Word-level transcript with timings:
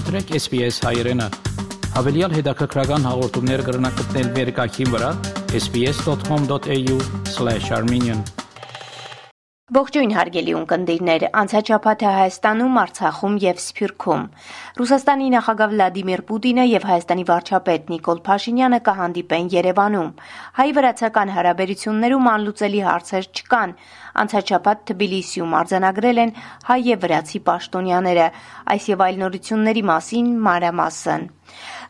մտրեք 0.00 0.30
SPS 0.38 0.76
հայրենը։ 0.86 1.26
Հավելյալ 1.92 2.32
հետաքրքրական 2.38 3.02
հաղորդումներ 3.08 3.62
կգրնակցնել 3.66 4.28
վերկայքին 4.38 4.88
վրա 4.94 5.10
sps.com.au/armenian 5.60 8.22
Ողջույն 9.70 10.12
հարգելի 10.16 10.54
ունկնդիրներ, 10.58 11.24
անցաչափաթ 11.40 12.00
է 12.02 12.06
Հայաստանում, 12.10 12.78
Արցախում 12.80 13.34
եւ 13.44 13.60
Սփյուռքում։ 13.64 14.24
Ռուսաստանի 14.80 15.28
նախագահ 15.36 15.70
Վլադիմիր 15.74 16.22
Պուտինը 16.30 16.64
եւ 16.70 16.86
Հայաստանի 16.90 17.24
վարչապետ 17.28 17.92
Նիկոլ 17.94 18.18
Փաշինյանը 18.26 18.80
կհանդիպեն 18.88 19.46
Երևանում։ 19.54 20.10
Հայ-վրացական 20.58 21.32
հարաբերություններում 21.36 22.28
անլուծելի 22.34 22.82
հարցեր 22.88 23.24
չկան։ 23.30 23.70
Անցաչափաթ 24.24 24.86
Թբիլիսիում 24.90 25.58
արձանագրել 25.60 26.22
են 26.24 26.32
հայ 26.70 26.80
եւ 26.90 27.04
վրացի 27.06 27.42
պաշտոնյաները։ 27.50 28.30
Այս 28.74 28.88
եւ 28.94 29.04
այլ 29.10 29.20
նորությունների 29.24 29.84
մասին 29.90 30.32
մանրամասն։ 30.50 31.28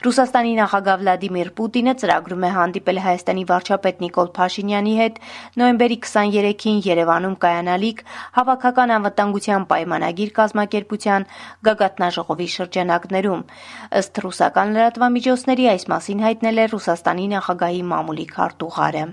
Ռուսաստանի 0.05 0.53
նախագահ 0.57 1.01
Վլադիմիր 1.01 1.49
Պուտինը 1.57 1.93
ծրագրում 2.01 2.45
է 2.49 2.51
հանդիպել 2.57 3.01
Հայաստանի 3.07 3.45
վարչապետ 3.51 4.01
Նիկոլ 4.05 4.31
Փաշինյանի 4.39 4.95
հետ 5.01 5.19
նոյեմբերի 5.61 5.99
23-ին 6.07 6.81
Երևանում 6.87 7.37
կայանալիք 7.45 8.03
Հավաքական 8.41 8.95
անվտանգության 8.97 9.69
պայմանագիր 9.75 10.35
կազմակերպության 10.41 11.29
գագաթնաժողովի 11.69 12.49
շրջանակներում։ 12.57 13.47
Ըստ 14.01 14.23
ռուսական 14.25 14.77
լրատվամիջոցների 14.81 15.73
այս 15.77 15.91
մասին 15.95 16.25
հայտնել 16.29 16.65
է 16.65 16.71
Ռուսաստանի 16.77 17.33
նախագահի 17.37 17.83
մամուլի 17.93 18.27
քարտուղարը։ 18.37 19.05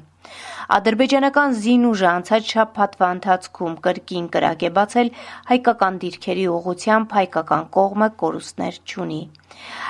Ադրբեջանական 0.78 1.54
զինուժը 1.64 2.08
անցած 2.12 2.50
շաբաթվա 2.54 3.10
ընթացքում 3.18 3.76
կրկին 3.88 4.26
կրակ 4.36 4.66
է 4.68 4.72
բացել 4.78 5.12
հայկական 5.52 6.00
դիրքերի 6.04 6.46
ուղությամբ 6.54 7.14
հայկական 7.18 7.68
կողմը 7.78 8.10
կորուստներ 8.24 8.80
չունի։ 8.88 9.22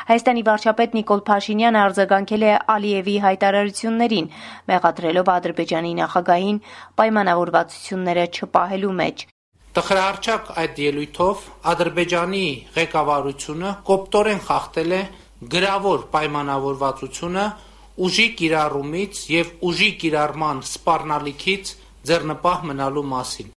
Հայաստանի 0.09 0.43
վարչապետ 0.49 0.97
Նիկոլ 0.97 1.23
Փաշինյանը 1.29 1.79
արձագանքել 1.87 2.43
է 2.47 2.51
Ալիևի 2.77 3.15
հայտարարություններին, 3.27 4.29
մեղադրելով 4.71 5.31
Ադրբեջանի 5.37 5.91
նախագահին 6.01 6.61
պայմանավորվածությունները 7.01 8.27
չպահելու 8.37 8.93
մեջ։ 9.01 9.25
Տխրահարճակ 9.77 10.47
այդ 10.61 10.79
ելույթով 10.81 11.41
Ադրբեջանի 11.71 12.45
ղեկավարությունը 12.77 13.73
կոպտորեն 13.89 14.39
խախտել 14.47 14.93
է 14.97 15.01
գրավոր 15.53 16.05
պայմանավորվածությունը 16.13 17.43
ուժի 17.97 18.25
կիրառումից 18.39 19.19
եւ 19.33 19.53
ուժի 19.67 19.91
կիրառման 20.01 20.63
սպառնալիքից 20.67 21.71
ձեռնպահ 22.07 22.65
մնալու 22.71 23.05
մասին։ 23.13 23.53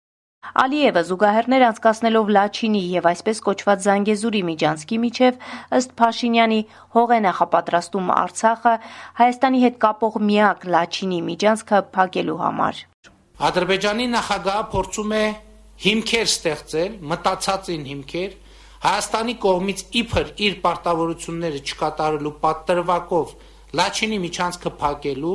Ալիևը 0.60 1.02
զուգահեռներ 1.06 1.62
անցկացնելով 1.66 2.30
Լաչինի 2.36 2.80
եւ 2.94 3.08
այսպես 3.10 3.40
կոչված 3.46 3.82
Զանգեզուրի 3.86 4.40
միջանցքի 4.48 4.98
միջև 5.04 5.44
ըստ 5.78 5.92
Փաշինյանի 6.00 6.60
հող 6.96 7.12
է 7.16 7.18
նախապատրաստում 7.26 8.08
Արցախը 8.16 8.72
Հայաստանի 9.20 9.60
հետ 9.64 9.76
կապող 9.84 10.18
միակ 10.30 10.66
Լաչինի 10.74 11.20
միջանցքը 11.28 11.82
փակելու 12.00 12.38
համար։ 12.40 12.80
Ադրբեջանի 13.50 14.06
նախագահը 14.16 14.64
փորձում 14.74 15.14
է 15.20 15.24
հիմքեր 15.84 16.26
ստեղծել, 16.30 16.96
մտածածին 17.12 17.84
հիմքեր, 17.90 18.34
Հայաստանի 18.80 19.34
կողմից 19.44 19.80
իբր 20.00 20.28
իր 20.48 20.54
պարտավորությունները 20.64 21.58
չկատարելու 21.68 22.34
պատրվակով 22.44 23.32
Լաչինի 23.78 24.18
միջանցքը 24.24 24.70
փակելու, 24.80 25.34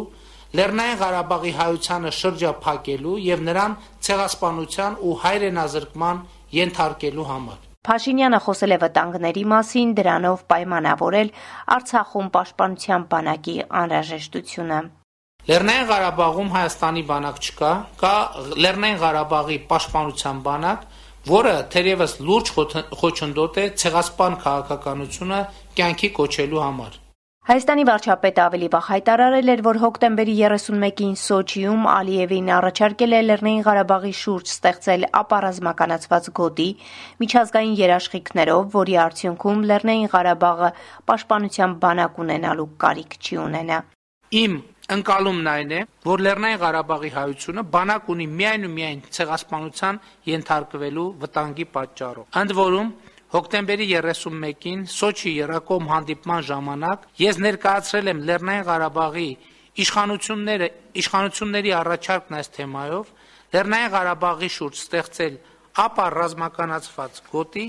Լեռնային 0.56 0.98
Ղարաբաղի 1.02 1.52
հայությանը 1.60 2.12
շրջափակելու 2.16 3.14
եւ 3.26 3.40
նրան 3.46 3.74
ցեղասպանության 4.08 4.98
ու 5.04 5.16
հայրենազրկման 5.24 6.20
ենթարկելու 6.56 7.26
համար։ 7.32 7.64
Փաշինյանը 7.86 8.40
խոսել 8.46 8.76
է 8.76 8.78
վտանգների 8.82 9.44
մասին, 9.52 9.90
դրանով 10.00 10.44
պայմանավորել 10.52 11.30
Արցախում 11.76 12.30
պաշտպանության 12.36 13.04
բանակի 13.12 13.56
անհրաժեշտությունը։ 13.82 14.80
Լեռնային 15.46 15.90
Ղարաբաղում 15.92 16.50
Հայաստանի 16.56 17.04
բանակ 17.12 17.42
չկա, 17.46 17.72
կա 18.02 18.16
Լեռնային 18.66 19.00
Ղարաբաղի 19.06 19.58
պաշտպանության 19.70 20.42
բանակ, 20.50 20.90
որը 21.30 21.56
թերևս 21.76 22.20
լուրջ 22.26 22.54
խոչընդոտ 23.02 23.62
է 23.62 23.70
ցեղասպան 23.86 24.38
քաղաքականությունը 24.46 25.40
կյանքի 25.78 26.10
կոչելու 26.20 26.64
համար։ 26.66 27.02
Հայաստանի 27.46 27.84
վարչապետը 27.86 28.42
ավելի 28.42 28.68
վաղ 28.74 28.88
հայտարարել 28.90 29.52
էր, 29.54 29.62
որ 29.68 29.78
հոկտեմբերի 29.84 30.34
31-ին 30.38 31.12
Սոչիում 31.24 31.84
Ալիևին 31.92 32.48
առաջարկել 32.56 33.14
է 33.14 33.20
Լեռնային 33.26 33.62
Ղարաբաղի 33.68 34.14
շուրջ 34.20 34.50
ստեղծել 34.54 35.06
ապառազմականացված 35.22 36.30
գոտի 36.42 36.68
միջազգային 37.22 37.78
երաշխիքներով, 37.84 38.66
որի 38.74 38.98
արդյունքում 39.06 39.64
Լեռնային 39.70 40.10
Ղարաբաղը 40.16 40.72
պաշտպանության 41.14 41.78
բանակ 41.86 42.22
ունենալու 42.26 42.70
կարիք 42.82 43.18
չի 43.22 43.38
ունենա։ 43.46 43.82
Իմ 44.42 44.54
ընկալումն 44.96 45.48
այն 45.54 45.76
է, 45.76 45.82
որ 46.10 46.24
Լեռնային 46.26 46.62
Ղարաբաղի 46.66 47.12
հայությունը 47.22 47.70
բանակ 47.78 48.10
ունի 48.16 48.32
միայն 48.42 48.66
ու 48.66 48.74
միայն 48.74 49.06
ցեղասպանության 49.20 50.02
ենթարկվելու 50.34 51.10
վտանգի 51.22 51.66
պատճառով։ 51.78 52.42
Ընդ 52.42 52.56
որում 52.66 52.90
Հոկտեմբերի 53.36 53.86
31-ին 53.92 54.84
Սոչի 54.88 55.32
Երակոմ 55.36 55.88
հանդիպման 55.90 56.44
ժամանակ 56.48 57.02
ես 57.20 57.40
ներկայացրել 57.44 58.10
եմ 58.12 58.20
Լեռնային 58.30 58.62
Ղարաբաղի 58.70 59.26
իշխանությունները 59.84 60.70
իշխանությունների 61.02 61.74
առաջարկն 61.80 62.38
այս 62.38 62.50
թեմայով 62.56 63.10
Լեռնային 63.56 63.92
Ղարաբաղի 63.96 64.50
շուրջ 64.56 64.80
ստեղծել 64.80 65.36
ապա 65.84 66.06
ռազմականացված 66.16 67.20
գոտի 67.34 67.66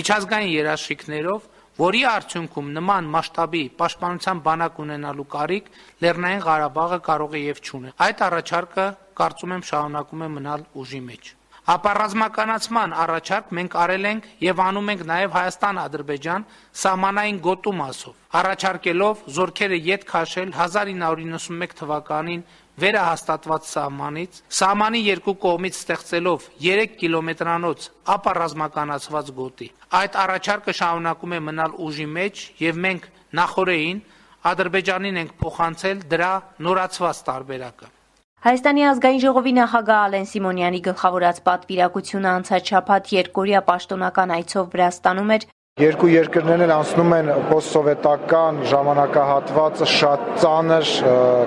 միջազգային 0.00 0.54
երաշխիքներով, 0.54 1.50
որի 1.80 2.00
արդյունքում 2.14 2.70
նման 2.78 3.10
մասշտաբի 3.16 3.62
պաշտպանության 3.82 4.40
բանակ 4.48 4.80
ունենալու 4.86 5.28
կարիք 5.36 5.68
Լեռնային 6.06 6.46
Ղարաբաղը 6.48 7.00
կարող 7.10 7.36
է 7.36 7.44
եւ 7.44 7.60
չունի։ 7.68 7.92
Այդ 8.08 8.24
առաջարկը 8.30 8.88
կարծում 9.20 9.54
եմ 9.58 9.68
շարունակում 9.72 10.24
է 10.24 10.32
մնալ 10.38 10.66
ուժի 10.80 11.02
մեջ։ 11.10 11.34
Ապառազմականացման 11.68 12.94
առաջարկ 13.04 13.50
մենք 13.56 13.74
արել 13.80 14.06
ենք 14.10 14.28
եւ 14.42 14.60
անում 14.64 14.88
ենք 14.90 15.02
նաեւ 15.10 15.34
Հայաստան-Ադրբեջան 15.36 16.46
սահմանային 16.80 17.38
գոտու 17.44 17.74
մասով, 17.80 18.14
առաջարկելով 18.40 19.22
զորքերը 19.36 19.78
յետ 19.90 20.06
քաշել 20.10 20.54
1991 20.56 21.76
թվականին 21.80 22.42
վերահաստատված 22.80 23.68
սահմանից, 23.70 24.40
սահմանի 24.56 25.00
երկու 25.04 25.36
կողմից 25.44 25.78
ստեղծելով 25.80 26.48
3 26.64 26.86
կիլոմետրանոց 27.02 27.88
ապառազմականացված 28.16 29.32
գոտի։ 29.40 29.68
Այդ 30.00 30.18
առաջարկը 30.24 30.76
շարունակում 30.80 31.36
է 31.36 31.40
մնալ 31.50 31.78
ուժի 31.86 32.08
մեջ 32.16 32.44
եւ 32.64 32.82
մենք 32.88 33.08
նախորդին 33.40 34.04
Ադրբեջանին 34.50 35.20
ենք 35.20 35.32
փոխանցել 35.44 36.04
դրա 36.14 36.34
նորացված 36.64 37.24
տարբերակը։ 37.28 37.96
Հայաստանի 38.40 38.84
ազգային 38.88 39.18
ժողովի 39.20 39.50
նախագահ 39.52 39.98
Ալեն 40.02 40.26
Սիմոնյանի 40.28 40.78
գլխավորած 40.84 41.40
պատվիրակությունը 41.48 42.28
անցած 42.30 42.70
շաբաթ 42.70 43.10
երկորյա 43.14 43.60
պաշտոնական 43.66 44.30
այցով 44.36 44.70
Վրաստանում 44.74 45.32
էր 45.34 45.44
Երկու 45.80 46.10
երկրներն 46.12 46.66
էլ 46.66 46.70
անցնում 46.74 47.12
են 47.16 47.28
post-սովետական 47.48 48.58
ժամանակահատվածը 48.68 49.86
շատ 49.88 50.24
ծանր 50.42 50.90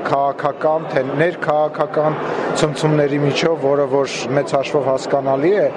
քաղաքական, 0.07 0.87
թե 0.89 1.03
ներքաղաքական 1.19 2.15
ցնցումների 2.57 3.19
միջով, 3.27 3.59
որը 3.61 3.85
որ 3.91 4.15
մեծ 4.37 4.53
հաշվով 4.57 4.87
հասկանալի 4.89 5.51
է, 5.53 5.67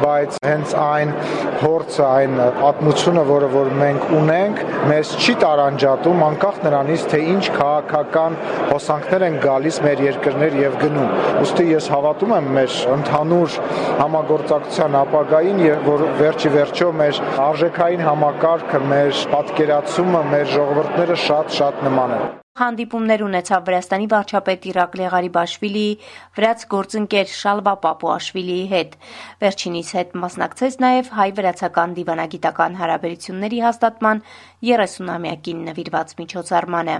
բայց 0.00 0.38
հենց 0.46 0.72
այն 0.80 1.12
փորձը, 1.60 2.06
այն 2.06 2.40
պատմությունը, 2.62 3.24
որը 3.32 3.50
որ 3.52 3.70
մենք 3.82 4.08
ունենք, 4.20 4.64
մեզ 4.92 5.12
չի 5.20 5.36
տարանջատում 5.44 6.24
անկախ 6.30 6.58
նրանից, 6.64 7.06
թե 7.12 7.22
ինչ 7.36 7.44
քաղաքական 7.56 8.40
հոսանքներ 8.72 9.26
են 9.28 9.38
գալիս 9.44 9.80
մեր 9.86 10.04
երկրներ 10.06 10.58
եւ 10.62 10.80
գնում։ 10.86 11.14
Ոստի 11.42 11.68
ես 11.74 11.90
հավատում 11.92 12.34
եմ 12.36 12.50
մեր 12.56 12.80
ընդհանուր 12.96 13.60
համագործակցության 14.00 14.98
ապագային, 15.04 15.62
որ 15.86 16.04
վերջի 16.20 16.52
վերջո 16.56 16.90
մեր 17.00 17.22
արժեքային 17.46 18.05
համակարգը, 18.06 18.80
մեր 18.94 19.22
պատկերացումը, 19.34 20.24
մեր 20.32 20.50
ժողովուրդները 20.56 21.16
շատ-շատ 21.26 21.86
նման 21.86 22.16
են։ 22.16 22.26
Հանդիպումներ 22.56 23.22
ունեցավ 23.26 23.64
Վրաստանի 23.66 24.06
վարչապետ 24.12 24.62
Իրակլի 24.70 25.08
Ղարիբաշվիլիի, 25.14 25.90
վրաց 26.38 26.62
գործընկեր 26.72 27.26
Շալվա 27.36 27.74
Պապուաշվիլիի 27.82 28.62
հետ։ 28.70 28.96
Վերջինիս 29.44 29.90
հետ 29.98 30.16
մասնակցեց 30.22 30.78
նաև 30.86 31.12
հայ-վրացական 31.18 31.94
դիվանագիտական 32.00 32.80
հարաբերությունների 32.80 33.60
հաստատման 33.66 34.24
30-ամյակին 34.70 35.62
նվիրված 35.68 36.16
միջոցառմանը։ 36.22 36.96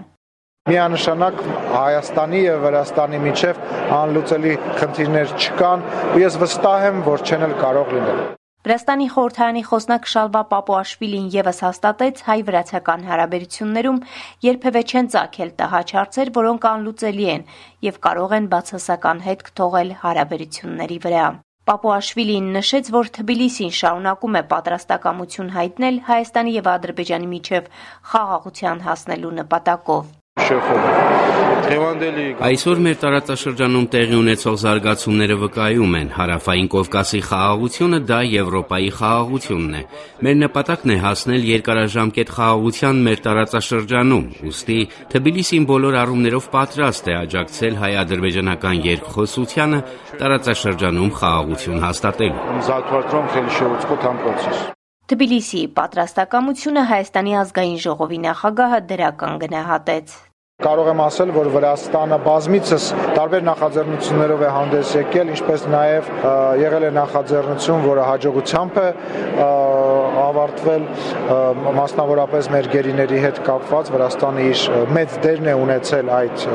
Միանշանակ 0.66 1.36
Հայաստանի 1.72 2.38
եւ 2.42 2.64
Վրաստանի 2.66 3.18
միջև 3.24 3.60
անլուծելի 3.96 4.54
խնդիրներ 4.80 5.36
չկան, 5.40 5.84
ու 6.16 6.24
ես 6.26 6.40
վստահ 6.42 6.90
եմ, 6.90 7.04
որ 7.06 7.22
չեն 7.30 7.46
էլ 7.46 7.54
կարող 7.62 7.94
լինել։ 7.96 8.26
Վրաստանի 8.66 9.04
խորհրդարանի 9.14 9.60
խոսնակ 9.66 10.06
Շալվա 10.10 10.40
Պապուաշվիլին 10.52 11.26
եւս 11.34 11.60
հաստատեց 11.64 12.22
հայ-վրացական 12.26 13.04
հարաբերություններում. 13.06 14.00
Երբևէ 14.46 14.82
չեն 14.90 15.10
ցակել 15.14 15.52
տհաճ 15.60 15.94
հարցեր, 15.98 16.32
որոնք 16.40 16.66
անլուծելի 16.72 17.28
են 17.36 17.46
եւ 17.86 18.00
կարող 18.08 18.34
են 18.40 18.50
բացասական 18.56 19.22
հետք 19.28 19.54
թողել 19.62 19.94
հարաբերությունների 20.02 20.98
վրա։ 21.06 21.30
Պապուաշվիլին 21.70 22.52
նշեց, 22.58 22.92
որ 22.98 23.14
Թբիլիսին 23.14 23.72
շարունակում 23.78 24.42
է 24.42 24.46
պատրաստակամություն 24.50 25.56
հայտնել 25.62 26.04
Հայաստանի 26.10 26.58
եւ 26.58 26.74
Ադրբեջանի 26.74 27.34
միջև 27.38 27.74
խաղաղության 28.10 28.86
հասնելու 28.90 29.36
նպատակով։ 29.42 30.14
Այսօր 32.46 32.80
մեր 32.84 32.96
տարածաշրջանում 33.02 33.86
տեղի 33.90 34.16
ունեցող 34.20 34.56
զարգացումները 34.62 35.36
վկայում 35.40 35.94
են, 35.98 36.10
հարավային 36.16 36.68
Կովկասի 36.74 37.20
խաղաղությունը 37.26 37.98
դա 38.10 38.18
Եվրոպայի 38.30 38.90
խաղաղությունն 38.98 39.74
է։ 39.78 39.80
Մեր 40.26 40.36
նպատակն 40.42 40.92
է 40.94 40.96
հասնել 41.06 41.42
երկարաժամկետ 41.50 42.30
խաղաղության 42.36 43.02
մեր 43.08 43.18
տարածաշրջանում, 43.26 44.26
ուստի 44.52 44.78
Թբիլիսին 45.16 45.66
բոլոր 45.72 45.98
առումներով 46.04 46.44
պատրաստ 46.54 47.04
է 47.10 47.16
աջակցել 47.24 47.74
հայ-ադրբեջանական 47.82 48.76
երկխոսությանը 48.86 49.78
տարածաշրջանում 50.22 51.10
խաղաղություն 51.18 51.82
հաստատելու։ 51.86 52.40
Թբիլիսիի 55.06 55.66
պատրաստակամությունը 55.74 56.82
Հայաստանի 56.90 57.34
ազգային 57.40 57.76
ժողովի 57.84 58.18
նախագահը 58.26 58.80
դրական 58.90 59.36
գնահատեց։ 59.42 60.25
Կարող 60.56 60.86
եմ 60.88 61.00
ասել, 61.04 61.30
որ 61.36 61.48
Վրաստանը 61.52 62.16
բազմիցս 62.24 62.84
տարբեր 63.12 63.42
նախաձեռնություններով 63.44 64.44
է 64.46 64.52
հանդես 64.54 64.92
եկել, 64.96 65.32
ինչպես 65.34 65.64
նաև 65.68 66.06
եղել 66.62 66.86
է 66.86 66.92
նախաձեռնություն, 66.96 67.82
որը 67.84 68.06
հաջողությամբ 68.08 68.78
է 68.80 68.86
ավարտվել, 70.22 70.86
մասնավորապես 71.76 72.48
մեր 72.56 72.68
գերիների 72.72 73.20
հետ 73.26 73.40
կապված 73.50 73.90
Վրաստանը 73.96 74.46
իր 74.48 74.64
մեծ 74.96 75.18
դերն 75.26 75.50
է 75.52 75.56
ունեցել 75.66 76.12
այդ 76.20 76.46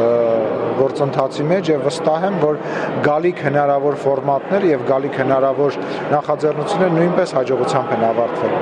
գործընթացի 0.81 1.45
մեջ 1.53 1.71
եւ 1.75 1.85
վստահ 1.91 2.25
եմ, 2.31 2.39
որ 2.41 2.59
գալիք 3.05 3.43
հնարավոր 3.51 3.99
ֆորմատներ 4.07 4.65
եւ 4.71 4.87
գալիք 4.89 5.21
հնարավոր 5.21 5.77
նախաձեռնություններ 6.17 6.97
նույնպես 6.97 7.35
հաջողությամբ 7.37 7.95
են 7.99 8.07
ավարտվել։ 8.09 8.57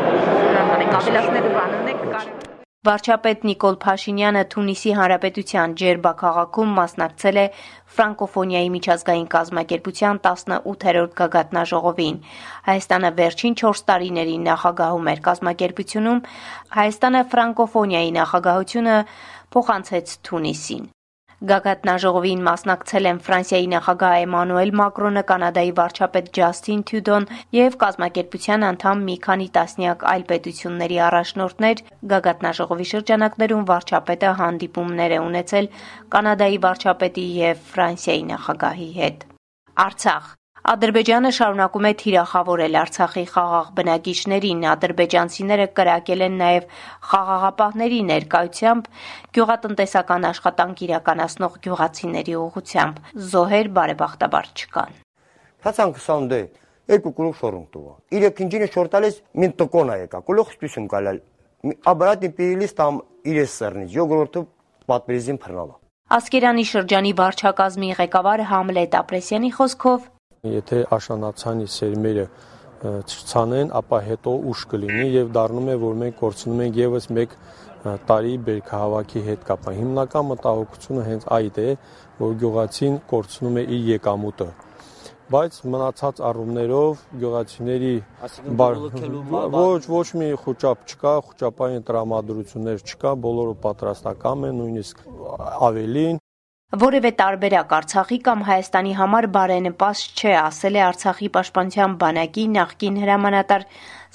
Ավելացնելու 0.99 1.55
բան 1.55 1.71
ունեք 1.79 1.88
կարևոր 1.88 1.88
Վարչապետ 2.87 3.41
Նիկոլ 3.43 3.75
Փաշինյանը 3.83 4.41
Թունիսի 4.51 4.91
Հանրապետության 4.97 5.71
Ջերբա 5.79 6.11
քաղաքում 6.21 6.69
մասնակցել 6.77 7.39
է 7.41 7.43
ֆրանկոֆոնիայի 7.95 8.69
միջազգային 8.75 9.25
կազմակերպության 9.33 10.21
18-րդ 10.27 11.17
գագաթնաժողովին։ 11.17 12.21
Հայաստանը 12.69 13.11
վերջին 13.17 13.57
4 13.63 13.81
տարիներին 13.91 14.47
նախագահում 14.51 15.09
էր 15.15 15.23
կազմակերպությունում, 15.27 16.21
Հայաստանը 16.77 17.25
ֆրանկոֆոնիայի 17.35 18.15
նախագահությունը 18.19 18.95
փոխանցեց 19.57 20.15
Թունիսին։ 20.29 20.87
Գագաթնաժողովին 21.39 22.41
մասնակցել 22.43 23.05
են 23.09 23.19
Ֆրանսիայի 23.23 23.67
նախագահ 23.73 24.15
Էմանուել 24.23 24.71
Մակրոնը, 24.79 25.21
Կանադայի 25.29 25.69
վարչապետ 25.77 26.25
Ջասթին 26.37 26.81
Թյուդոն 26.89 27.27
եւ 27.55 27.77
կազմակերպության 27.83 28.65
անդամ 28.69 29.05
մի 29.09 29.15
քանի 29.25 29.47
տասնյակ 29.55 30.03
այլ 30.13 30.25
պետությունների 30.31 30.99
առաջնորդներ։ 31.07 31.83
Գագաթնաժողովի 32.13 32.87
շրջանակներում 32.91 33.63
վարչապետը 33.71 34.33
հանդիպումներ 34.41 35.15
է 35.15 35.21
ունեցել 35.29 35.71
Կանադայի 36.17 36.59
վարչապետի 36.67 37.25
եւ 37.39 37.63
Ֆրանսիայի 37.71 38.27
նախագահի 38.33 38.91
հետ։ 38.99 39.25
Արցախ 39.87 40.35
Ադրբեջանը 40.67 41.29
շարունակում 41.35 41.85
է 41.87 41.91
թիրախավորել 41.99 42.73
Արցախի 42.79 43.21
խաղաղ 43.31 43.67
բնակիչներին։ 43.79 44.65
Ադրբեջանցիները 44.73 45.67
կրակել 45.79 46.23
են 46.25 46.35
նաև 46.41 46.65
խաղաղապահների 47.11 47.99
ներկայությամբ 48.09 48.89
գյուղատնտեսական 49.39 50.27
աշխատանք 50.29 50.83
իրականացնող 50.89 51.55
գյուղացիների 51.63 52.35
ուղությամբ։ 52.43 52.99
Զոհեր 53.31 53.71
բարեբախտաբար 53.79 54.51
չկան։ 54.59 54.99
Փացանքսանդե 55.63 56.41
երկու 56.89 57.13
կուլուխ 57.15 57.39
շորուն 57.39 57.65
տուա։ 57.71 57.93
Իրեք 58.19 58.43
ինջինը 58.43 58.69
շորտալես 58.75 59.19
մին 59.39 59.57
տկոնա 59.63 59.97
եկա։ 60.03 60.23
Կուլուխ 60.27 60.53
սպիսում 60.59 60.87
կալալ։ 60.91 61.19
Աբարատի 61.87 62.29
պիլիս 62.35 62.75
տամ 62.79 63.01
իրես 63.31 63.57
սեռնից։ 63.59 63.95
Յոգորտը 63.99 64.45
պատպերիզին 64.91 65.39
փռնալա։ 65.43 65.75
Ասկերանի 66.09 66.63
շրջանի 66.65 67.11
վարչակազմի 67.19 67.89
ղեկավար 67.99 68.41
Համլետ 68.49 68.95
Ապրեսյանի 68.99 69.51
խոսքով 69.59 70.07
Եթե 70.47 70.77
աշանացանի 70.95 71.65
սերմերը 71.67 72.21
չցանեն, 72.79 73.73
ապա 73.75 73.97
հետո 74.05 74.35
ուշ 74.51 74.61
կլինի 74.71 75.07
եւ 75.11 75.33
դառնում 75.35 75.67
է, 75.73 75.75
որ 75.81 75.97
մենք 75.99 76.15
կորցնում 76.21 76.61
ենք 76.63 76.79
եւս 76.79 77.07
մեկ 77.17 77.33
տարի 78.07 78.37
բերքահավաքի 78.47 79.23
հետ 79.25 79.43
կապը։ 79.49 79.73
Հիմնական 79.79 80.29
մտահոգությունը 80.29 81.03
հենց 81.09 81.27
այդ 81.39 81.59
է, 81.59 81.67
որ 82.23 82.39
գյուղացին 82.43 82.97
կորցնում 83.11 83.59
է 83.59 83.65
իր 83.67 83.91
եկամուտը 83.99 84.49
բայց 85.29 85.57
մնացած 85.69 86.19
առումներով 86.25 87.01
գյուղացիների 87.21 87.91
ոչ 89.53 89.81
ոչ 89.93 90.07
մի 90.21 90.29
խոճապ 90.45 90.87
չկա, 90.89 91.11
խոճապային 91.27 91.85
տրամադրություններ 91.85 92.81
չկա, 92.81 93.11
բոլորը 93.27 93.53
պատրաստական 93.67 94.47
են, 94.49 94.57
նույնիսկ 94.63 95.03
ավելին 95.69 96.17
Որևէ 96.69 97.09
տարբերակ 97.17 97.71
Արցախի 97.73 98.17
կամ 98.25 98.41
Հայաստանի 98.45 98.91
համար 98.93 99.27
բարենպաստ 99.33 100.19
չէ, 100.21 100.33
ասել 100.37 100.75
է 100.77 100.81
Արցախի 100.85 101.29
պաշտպանության 101.33 101.95
բանակի 102.03 102.43
նախկին 102.55 102.99
հրամանատար 103.01 103.65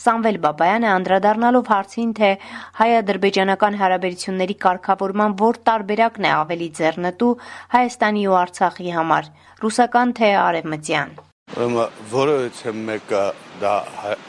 Սամվել 0.04 0.38
Բաբայանը 0.44 0.88
անդրադառնալով 0.92 1.72
հարցին, 1.74 2.12
թե 2.14 2.30
հայ-ադրբեջանական 2.78 3.78
հարաբերությունների 3.82 4.56
կարգավորման 4.66 5.36
որ 5.42 5.60
տարբերակն 5.66 6.30
է 6.30 6.32
ավելի 6.38 6.70
ձեռնտու 6.78 7.34
Հայաստանի 7.74 8.22
ու 8.30 8.38
Արցախի 8.44 8.90
համար՝ 9.02 9.30
ռուսական 9.66 10.14
թե 10.14 10.32
արևմտյան։ 10.46 11.14
Ուրեմն 11.58 12.02
որևէ 12.14 12.78
մեկը 12.86 13.28
դա 13.66 13.76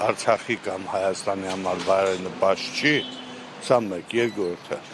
Արցախի 0.09 0.61
կամ 0.65 0.93
Հայաստանի 0.97 1.51
համար 1.53 1.89
բարենպաստ 1.93 2.81
չի, 2.81 2.95
սա 3.69 3.83
մեկ, 3.85 4.21
երկրորդը 4.25 4.85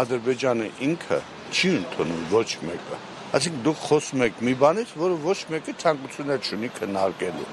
Ադրբեջանը 0.00 0.74
ինքը 0.90 1.18
չի 1.50 1.70
ընդունում 1.80 2.26
ոչ 2.30 2.48
մեկը։ 2.66 2.98
Այսինքն 3.36 3.62
դուք 3.66 3.80
խոսում 3.86 4.22
եք 4.26 4.42
մի 4.46 4.54
բանից, 4.60 4.92
որը 5.02 5.16
ոչ 5.26 5.38
մեկը 5.54 5.74
ցանկություններ 5.82 6.44
չունի 6.46 6.70
քննարկելու։ 6.78 7.48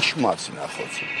Ինչ 0.00 0.08
մասին 0.24 0.60
է 0.60 0.70
խոսում։ 0.76 1.12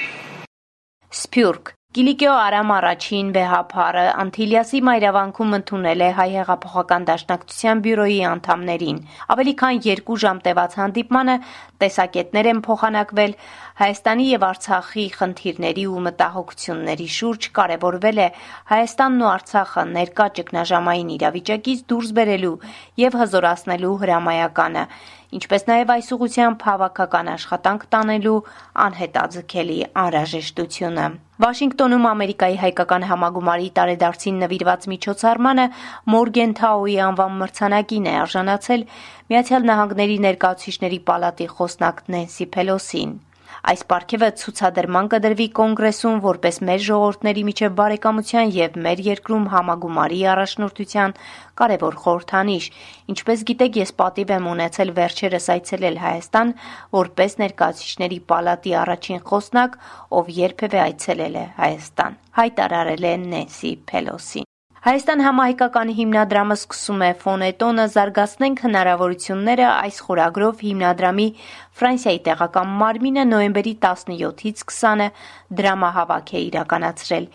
Սփյուռք 1.20 1.72
Կիլիկիո 1.90 2.34
Արամ 2.38 2.68
առաջին 2.70 3.30
վեհապարը 3.34 4.02
Անտիլիասի 4.22 4.80
մայրավանքում 4.88 5.56
ընդունել 5.56 6.04
է 6.06 6.10
հայ 6.18 6.26
հեղափոխական 6.34 7.06
դաշնակցության 7.08 7.80
բյուրոյի 7.86 8.20
անդամներին։ 8.28 9.00
Ավելի 9.34 9.54
քան 9.62 9.80
2 9.88 10.18
ժամ 10.24 10.42
տևած 10.44 10.76
հանդիպմանը 10.80 11.36
տեսակետներ 11.82 12.50
են 12.52 12.62
փոխանակվել 12.68 13.34
Հայաստանի 13.82 14.26
եւ 14.30 14.46
Արցախի 14.50 15.06
խնդիրների 15.18 15.84
ու 15.90 16.04
մտահոգությունների 16.06 17.08
շուրջ 17.18 17.50
կարևորվել 17.58 18.18
է 18.22 18.28
Հայաստանն 18.70 19.24
ու 19.26 19.30
Արցախը 19.34 19.84
ներկա 19.98 20.26
ճգնաժամային 20.38 21.14
իրավիճակից 21.18 21.86
դուրս 21.90 22.14
բերելու 22.20 22.58
եւ 23.02 23.18
հզորացնելու 23.24 23.96
հրամայականը 24.04 24.84
ինչպես 25.38 25.64
նաև 25.70 25.90
այս 25.94 26.08
ուղությամբ 26.16 26.64
հավաքական 26.66 27.30
աշխատանք 27.34 27.84
տանելու 27.94 28.38
անհետաձգելի 28.84 29.78
անհրաժեշտությունը։ 30.02 31.06
Վաշինգտոնում 31.44 32.08
Ամերիկայի 32.10 32.56
հայկական 32.64 33.06
համագումարի 33.10 33.70
տարեդարձին 33.78 34.42
նվիրված 34.44 34.86
միջոցառմանը 34.92 35.66
Մորգենթաուի 36.16 36.96
անվան 37.06 37.40
մրցանակին 37.40 38.10
է 38.10 38.14
արժանացել 38.26 38.86
Միացյալ 39.30 39.66
Նահանգների 39.70 40.20
ներկայացուցիչների 40.26 41.02
պալատի 41.10 41.50
խոսնակ 41.56 42.06
Նենսի 42.16 42.50
Փելոսին։ 42.58 43.18
Այս 43.70 43.82
պարգևը 43.90 44.28
ցուցադրման 44.40 45.08
կդրվի 45.12 45.46
կոնգրեսում 45.58 46.20
որպես 46.24 46.60
մեր 46.68 46.82
ժողովուրդների 46.86 47.44
միջև 47.48 47.74
բարեկամության 47.80 48.52
եւ 48.56 48.78
մեր 48.86 49.02
երկրում 49.06 49.46
համագումարի 49.54 50.20
առաջնորդության 50.34 51.16
կարևոր 51.60 51.98
խորհրդանիշ։ 52.04 52.68
Ինչպես 53.14 53.46
գիտեք, 53.50 53.80
ես 53.84 53.94
պատիվ 54.00 54.34
եմ 54.36 54.50
ունեցել 54.54 54.94
վերջերս 55.00 55.48
այցելել 55.56 55.98
Հայաստան 56.04 56.54
որպես 57.00 57.38
ներկայացուցիչների 57.44 58.20
պալատի 58.34 58.76
առաջին 58.84 59.24
խոսնակ, 59.30 59.80
ով 60.20 60.32
երբևէ 60.40 60.84
այցելել 60.88 61.40
է 61.40 61.48
Հայաստան։ 61.60 62.22
Հայտարարել 62.40 63.10
է 63.10 63.16
Նենսի 63.30 63.74
Փելոսին։ 63.90 64.49
Հայաստան 64.80 65.20
համահայկական 65.20 65.90
հիմնադրամը 65.92 66.54
սկսում 66.56 67.02
է 67.04 67.08
ֆոնետոնը 67.20 67.84
«Զարգացնենք 67.94 68.60
հնարավորությունները» 68.64 69.64
այս 69.70 69.96
խորագրով 70.06 70.62
հիմնադրամի 70.64 71.26
Ֆրանսիայի 71.80 72.20
տեղական 72.28 72.70
մարմինը 72.80 73.24
նոյեմբերի 73.28 73.74
17-ից 73.84 74.62
20-ը 74.70 75.08
դրամահավաք 75.60 76.32
է 76.32 76.40
իրականացրել։ 76.46 77.26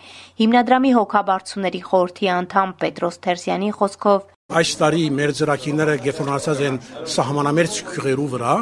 Հիմնադրամի 0.42 0.90
հոգաբարձուների 0.96 1.82
խորհրդի 1.86 2.30
անդամ 2.34 2.72
Պետրոս 2.82 3.20
Թերսյանի 3.22 3.70
խոսքով. 3.78 4.26
Այս 4.46 4.72
տարի 4.82 5.04
մեր 5.14 5.34
ծրագիրները 5.38 5.94
գետրոնացած 6.02 6.64
են 6.66 6.80
սահմանամերձ 7.14 7.78
քյուղերու 7.92 8.26
վրա, 8.34 8.56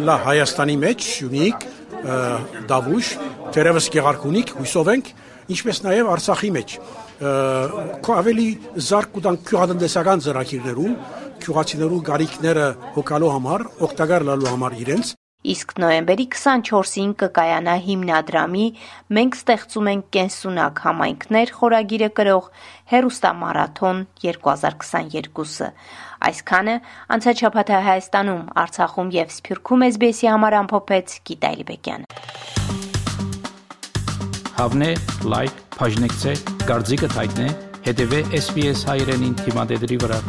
լա 0.00 0.16
Հայաստանի 0.32 0.78
մեջ 0.80 1.04
Սյունիք, 1.12 1.68
Դավուշ, 2.72 3.12
Տերևս 3.52 3.88
Գեղարքունիք, 3.92 4.56
հույսով 4.56 4.90
ենք, 4.96 5.12
ինչպես 5.50 5.82
նաև 5.86 6.12
Արցախի 6.12 6.52
մեջ 6.58 6.76
ավելի 7.22 8.46
զարգ 8.90 9.18
ու 9.18 9.24
քյուղատնտեսական 9.48 10.22
ծրագիրներում 10.26 10.94
քյուղացիներու 11.42 12.04
գարիքները 12.06 12.68
հոգալու 12.96 13.34
համար, 13.36 13.66
օգտակար 13.88 14.26
լալու 14.30 14.50
համար 14.52 14.78
իրենց 14.82 15.12
Իսկ 15.42 15.72
նոյեմբերի 15.82 16.24
24-ին 16.30 17.14
կկայանա 17.18 17.72
հիմնադրամի 17.82 18.66
«Մենք 19.16 19.38
ստեղծում 19.40 19.88
ենք 19.92 20.04
կենսունակ 20.14 20.82
համայնքներ» 20.84 21.52
խորագիրը 21.58 22.10
կրող 22.20 22.46
հերոստամարաթոն 22.92 24.04
2022-ը։ 24.22 25.72
Այսքանը 26.30 26.76
անցած 27.18 27.42
շաբաթ 27.42 27.74
Հայաստանում, 27.88 28.46
Արցախում 28.62 29.12
եւ 29.18 29.34
Սփյուռքում 29.40 29.86
SBS-ի 29.90 30.32
համար 30.36 30.58
ամփոփեց 30.62 31.18
Գիտա 31.26 31.52
Հավնե, 34.62 34.88
լայք, 35.26 35.56
բաժնեկցե, 35.74 36.34
դարձիկը 36.68 37.10
թայտնե, 37.16 37.48
հետեւե 37.88 38.22
SBS 38.44 38.86
հայրենին 38.92 39.36
թիմադեդի 39.42 40.02
վրա։ 40.06 40.22